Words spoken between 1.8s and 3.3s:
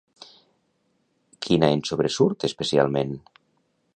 sobresurt especialment?